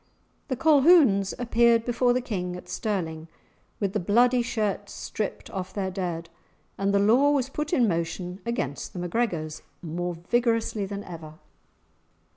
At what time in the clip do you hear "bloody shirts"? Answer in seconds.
3.99-4.93